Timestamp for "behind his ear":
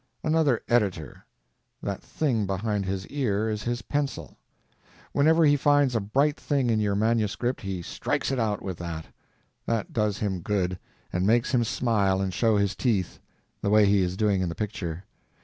2.47-3.47